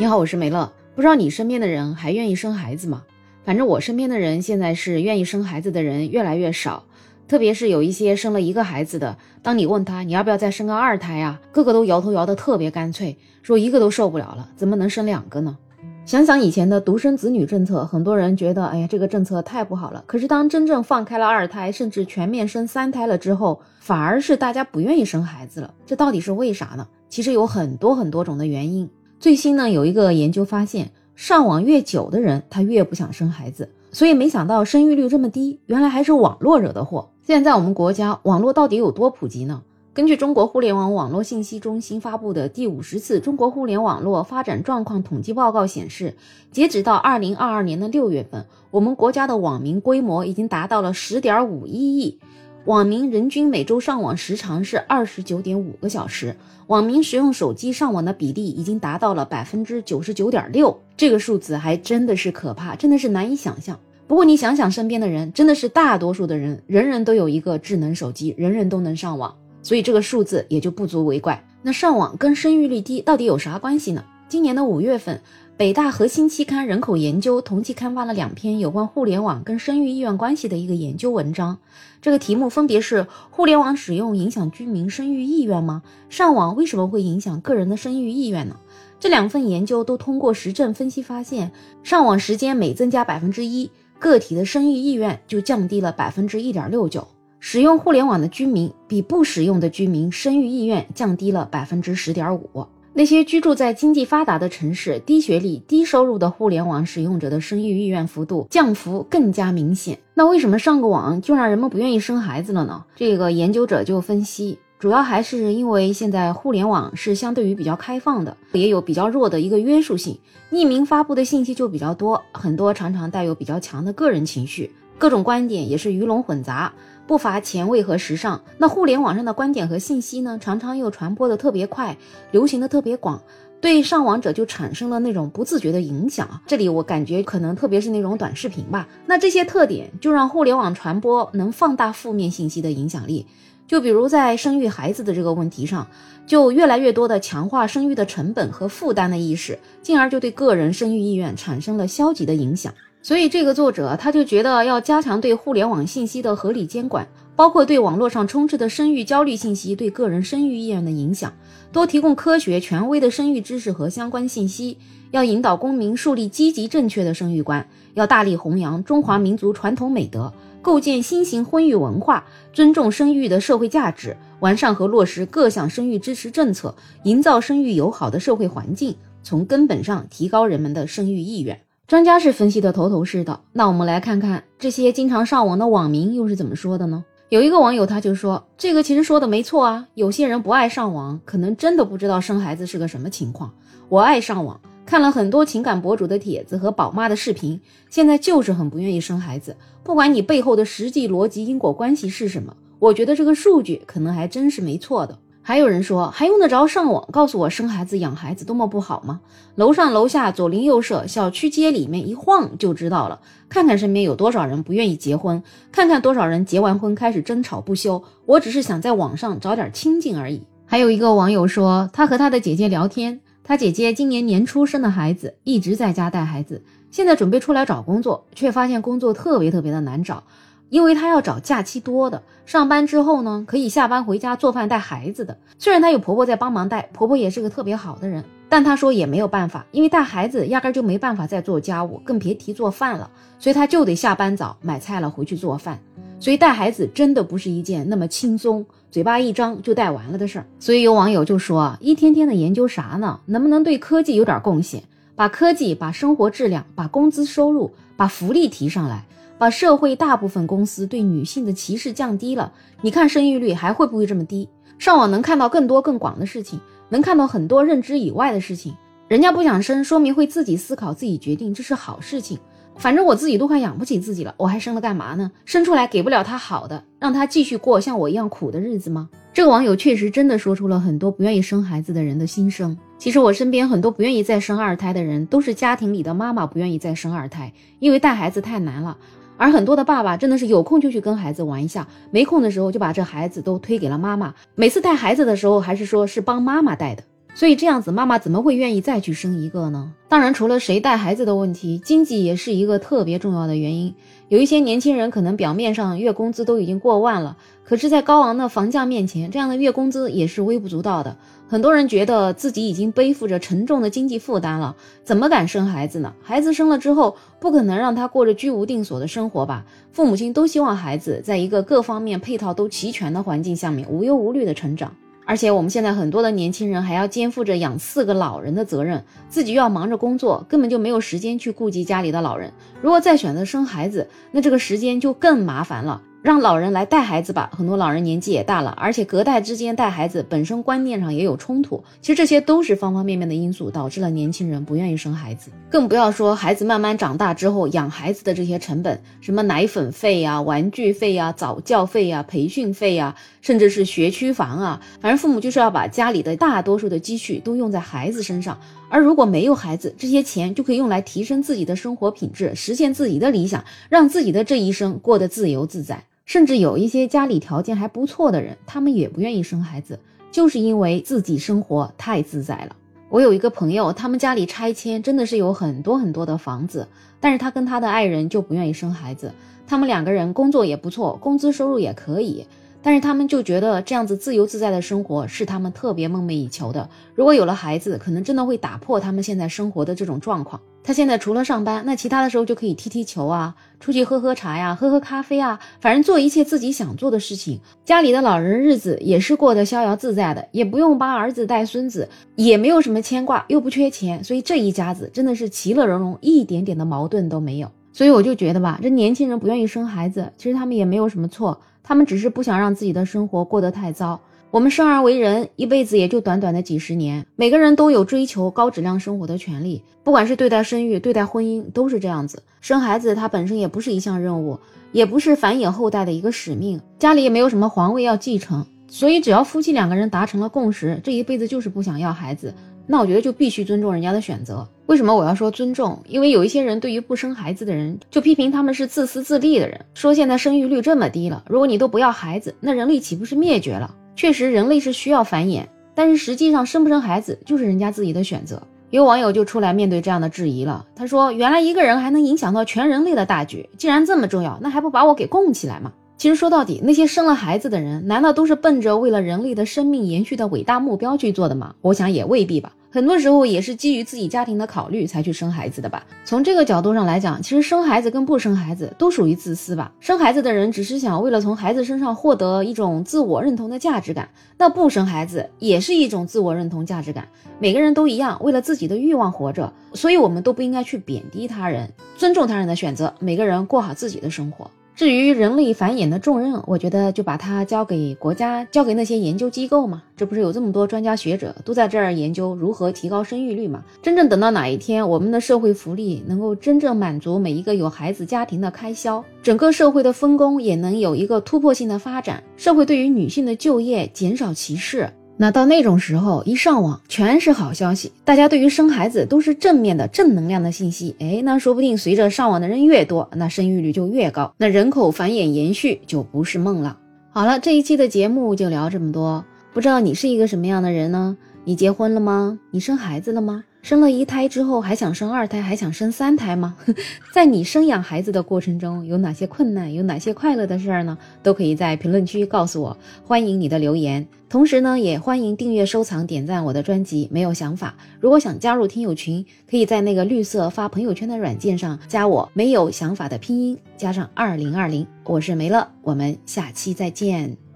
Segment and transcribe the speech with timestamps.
[0.00, 0.72] 你好，我是梅乐。
[0.94, 3.02] 不知道你身边的人还愿意生孩子吗？
[3.44, 6.84] 反正我身边的人现在是愿意生孩子的人越来越少，
[7.28, 15.58] 特别是有一些生了一个孩子的，当你问他你要不要再生个二胎啊，个个都摇头摇得特别干脆，说一个都受不了了，怎么能生两个呢？
[16.06, 20.02] 想想以前的独生子女政策，很多人觉得，哎呀，这个政策太不好了。
[20.06, 25.74] 可是当真正放开了二胎，甚至全面生三胎了之后，反而是大家不愿意生孩子了。
[25.84, 26.88] 这到底是为啥呢？
[27.10, 28.88] 其实有很多很多种的原因。
[29.20, 33.68] 最新呢，有一个研究发现，上网越久的人，他越不想生孩子。
[33.92, 37.10] 所以没想到生育率这么低，原来还是网络惹的祸。
[37.22, 39.60] 现在我们国家网络到底有多普及呢？
[39.92, 46.16] 根据中国互联网网络信息中心发布的第五十次中国互联网络发展状况统计报告显示，
[46.50, 52.18] 截止到二零二二年的六月份，我们国家的网民规模已经达到了十点五一亿，
[52.66, 63.78] 网民人均每周上网时长是二十九点五个小时，网民使用手机上网的比例已经达到了百分之九十九点六，这个数字还真的是可怕，真的是难以想象。
[64.06, 69.34] 不过你想想身边的人，真的是大多数的人，人人都有一个智能手机，人人都能上网。
[69.62, 71.42] 所以这个数字也就不足为怪。
[71.62, 74.04] 那上网跟生育率低到底有啥关系呢？
[74.28, 75.20] 今年的五月份，
[75.60, 81.58] 北大核心期刊《人口研究》同期刊发了两篇有关互联网跟生育意愿关系的一个研究文章。
[82.00, 85.82] 这个题目分别是：互联网使用影响居民生育意愿吗？
[86.08, 88.56] 上网为什么会影响个人的生育意愿呢？
[88.98, 91.52] 这两份研究都通过实证分析发现，
[91.82, 97.06] 上网时间每增加百分之一，个体的生育意愿就降低了百分之一点六九。
[97.38, 102.66] 使用互联网的居民比不使用的居民生育意愿降低了百分之十点五。
[102.92, 109.98] 那些居住在经济发达的城市、低学历、低收入的互联网使用者的生育意愿幅度降幅更加明显。
[110.12, 112.84] 那为什么上个网就让人们不愿意生孩子了呢？
[112.96, 120.18] 这个研究者就分析，主要还是因为现在互联网是相对于比较开放的，也有比较弱的一个约束性，
[120.50, 126.72] 匿名发布的信息就比较多，很多常常带有比较强的个人情绪，各种观点也是鱼龙混杂。
[127.10, 131.96] 不乏前卫和时尚，那互联网上的观点和信息呢，常常又传播的特别快，
[132.30, 133.20] 流行的特别广，
[133.60, 136.40] 对上网者就产生了那种不自觉的影响。
[136.46, 143.26] 这里我感觉可能特别是那种短视频吧，那这些特点就让互联网传播能放大负面信息的影响力。
[143.66, 145.88] 就比如在生育孩子的这个问题上，
[146.28, 152.72] 就越来越多的强化生育的成本和负担的意识，进而就对个人生育意愿产生了消极的影响。
[153.02, 161.32] 所以，这个作者他就觉得要加强对互联网信息的合理监管，包括对网络上充斥的生育焦虑信息对个人生育意愿的影响，
[161.72, 164.76] 多提供科学权威的生育知识和相关信息，
[165.12, 170.30] 要引导公民树立积极正确的生育观，要大力弘扬中华民族传统美德，
[170.60, 172.22] 构建新型婚育文化，
[172.52, 176.74] 尊重生育的社会价值，完善和落实各项生育支持政策，
[177.04, 181.58] 营造生育友好的社会环境，从根本上提高人们的生育意愿。
[181.90, 187.04] 专家是分析的头头是道，那我们来看看这些经常上网的网民又是怎么说的呢？
[187.30, 193.52] 有一个网友他就说，这个其实说的没错啊，有些人不爱上网，可能真的不知道生孩子是个什么情况。
[193.88, 199.56] 我爱上网，看了很多情感博主的帖子和宝妈的视频，现在就是很不愿意生孩子。
[199.82, 205.18] 不管你背后的实际逻辑因果关系是什么，我觉得这个数据可能还真是没错的。
[205.50, 209.20] 还有人说，还用得着上网告诉我生孩子养孩子多么不好吗？
[209.56, 213.20] 楼上楼下左邻右舍，小区街里面一晃就知道了。
[213.48, 218.00] 看看身边有多少人不愿意结婚，看看多少人结完婚开始争吵不休。
[218.26, 220.40] 我只是想在网上找点清静而已。
[220.66, 226.62] 还有一个网友说，他和他的姐姐聊天，他姐姐今年年初生的孩子，一直在家带孩子，
[226.92, 230.22] 现在准备出来找工作，却发现工作特别特别的难找。
[230.70, 235.36] 因为她要找假期多的，上班之后呢，可以下班回家做饭带孩子的。
[235.58, 243.10] 虽然她有婆婆在帮忙带，婆婆也是个特别好的人，但她说也没有办法，因为带孩子压根就没办法再做家务，更别提做饭了。
[243.38, 245.78] 所以她就得下班早买菜了回去做饭。
[246.20, 250.46] 所以带孩子真的不是一件那么轻松，嘴巴一张就带完了的事儿。
[250.58, 253.18] 所以有网友就说啊：“一天天的研究啥呢？
[253.26, 254.82] 能不能对科技有点贡献？
[255.16, 259.04] 把科技、把生活质量、把工资收入、把福利提上来。”
[259.40, 262.52] 把社会大部分公司对女性的歧视降低了，
[262.82, 264.46] 你看生育率还会不会这么低？
[264.78, 266.60] 上网能看到更多更广的事情，
[266.90, 268.76] 能看到很多认知以外的事情。
[269.08, 272.38] 人家不想生，说明会自己思考、自己决定，这是好事情。
[272.76, 275.32] 反正我自己都快养不起自己了，我还生了干嘛呢？
[275.46, 279.08] 生出来给不了他好的，让他继续过像我一样苦的日子吗？
[279.32, 282.76] 这个网友确实真的说出了很多不愿意生孩子的人的心声。
[282.98, 288.98] 其实我身边很多不愿意再生二胎的人，都是家庭里的妈妈不愿意再生二胎，因为带孩子太难了。
[289.40, 294.34] 而很多的爸爸真的是有空就去跟孩子玩一下，没空的时候就把这孩子都推给了妈妈。
[294.54, 297.02] 每次带孩子的时候，还是说是帮妈妈带的。
[297.34, 299.92] 所以这样子，妈妈怎么会愿意再去生一个呢？
[300.08, 303.94] 当然，除了谁带孩子的问题，经济也是一个特别重要的原因。
[304.28, 311.16] 有一些年轻人可能表面上月工资都已经过万了，可是，在高昂的房价面前，这样的月工资也是微不足道的。
[311.48, 316.12] 很多人觉得自己已经背负着沉重的经济负担了，怎么敢生孩子呢？
[316.20, 319.64] 孩子生了之后，不可能让他过着居无定所的生活吧？
[319.92, 324.94] 父母亲都希望孩子在一个各方面配套都齐全的环境下面无忧无虑的成长。
[325.30, 332.52] 而且我们现在很多的年轻人还要肩负着养四个老人的责任，自己又要忙着工作，根本就没有时间去顾及家里的老人。
[332.82, 336.02] 如果再选择生孩子，那这个时间就更麻烦了。
[336.22, 341.82] 让老人来带孩子吧，很多老人年纪也大了，而且隔代之间带孩子本身观念上也有冲突。
[342.02, 345.50] 其实这些都是方方面面的因素，导致了年轻人不愿意生孩子。
[345.70, 358.60] 更不要说孩子慢慢长大之后养孩子的这些成本，什么奶粉费呀、玩具费呀、早教费呀、培训费呀，甚至是学区房啊，反正父母就是要把家里的大多数的积蓄都用在孩子身上。
[358.90, 366.04] 而如果没有孩子，这些钱就可以用来提升自己的生活品质，实现自己的理想，让自己的这一生过得自由自在。
[366.30, 369.98] 甚至有一些家里条件还不错的人，他们也不愿意生孩子，
[370.30, 372.76] 就是因为自己生活太自在了。
[373.08, 376.86] 我有一个朋友，他们家里拆迁真的是有很多很多的房子，
[377.18, 379.32] 但是他跟他的爱人就不愿意生孩子。
[379.66, 382.46] 他们两个人工作也不错，工资收入也可以。
[382.82, 386.88] 但是他们就觉得这样子自由自在的生活是他们特别梦寐以求的。
[387.14, 390.60] 如果有了孩子，可能真的会打破他们现在生活的这种状况。
[390.82, 397.60] 他现在除了上班，那其他的时候就可以踢踢球啊，出去喝喝茶呀，喝喝咖啡啊，反正做一切自己想做的事情。
[397.84, 407.70] 家里的老人日子也是过得逍遥自在的，也不用帮儿子带孙子，也没有什么牵挂，又不缺钱，所以这一家子真的是其乐融融，一点点的矛盾都没有。
[407.92, 411.60] 所以我就觉得吧，这年轻人不愿意生孩子，其实他们也没有什么错。
[411.90, 414.20] 他们只是不想让自己的生活过得太糟。
[414.52, 419.82] 我们生而为人，一辈子也就短短的几十年，每个人都有追求高质量生活的权利。
[420.04, 422.40] 不管是对待生育、对待婚姻，都是这样子。
[422.60, 424.56] 生孩子它本身也不是一项任务，
[424.92, 428.64] 也不是繁衍后代的一个使命，家里也没有什么皇位要继承。
[428.86, 432.54] 所以，只要夫妻两个人达成了共识，这一辈子就是不想要孩子。
[432.86, 434.68] 那我觉得就必须尊重人家的选择。
[434.90, 436.02] 为什么我要说尊重？
[436.08, 443.94] 因为有一些人对于不生孩子的人，就批评他们是自私自利的人，说现在生育率这么低了，如果你都不要孩子，那人类岂不是灭绝了？
[444.16, 445.62] 确实，人类是需要繁衍，
[445.94, 448.60] 但是实际上生不生孩子就是人家自己的选择。
[448.90, 461.76] 有网友就出来面对这样的质疑了，他说：“原来一个人还能影响到全人类的大局，既然这么重要，那还不把我给供起来吗？”其实说到底，那些生了孩子的人，难道都是奔着为了人类的生命延续的伟大目标去做的吗？
[461.80, 462.72] 我想也未必吧。
[462.92, 466.04] 很多时候也是基于自己家庭的考虑才去生孩子的吧。
[466.24, 469.92] 从这个角度上来讲，其实生孩子跟不生孩子都属于自私吧。
[470.00, 474.28] 生孩子的人只是想为了从孩子身上获得一种自我认同的价值感，
[474.58, 477.28] 那不生孩子也是一种自我认同价值感。
[477.60, 484.68] 每个人都一样，为了自己的欲望活着，所以我们都不应该去贬低他人，尊重他人的选择，每个人过好自己的生活。
[484.94, 490.02] 至于人类繁衍的重任，我觉得就把它交给国家，交给那些研究机构嘛。
[490.14, 493.82] 这不是有这么多专家学者都在这儿研究如何提高生育率嘛？
[494.02, 505.10] 真正等到哪一天，我们的社会福利能够真正满足每一个有孩子家庭的开销，整个社会的分工也能有一个突破性的发展，社会对于女性的就业减少歧视。
[505.42, 511.16] 那到那种时候，一上网全是好消息，大家对于生孩子都是正面的、正能量的信息。
[511.18, 516.98] 哎，那说不定随着上网的人越多，那生育率就越高，那人口繁衍延续就不是梦了。
[517.30, 519.42] 好了，这一期的节目就聊这么多。
[519.72, 521.34] 不知道你是一个什么样的人呢？
[521.64, 522.58] 你结婚了吗？
[522.70, 523.64] 你生孩子了吗？
[523.82, 526.76] 生了一胎之后还想生二胎，还想生三胎吗？
[527.32, 531.16] 在你生养孩子的过程中有哪些困难，有哪些快乐的事儿呢？
[531.42, 534.26] 都可以在评论区告诉我，欢迎你的留言。
[534.50, 537.28] 同时呢，也欢迎订阅、收藏、点赞我的专辑。
[537.32, 542.50] 没有想法，如果想加入听友群，可以在那个绿色发朋友圈的软件上加我。
[542.52, 547.69] 没有想法的拼音加上二零二零，我是梅乐，我们下期再见。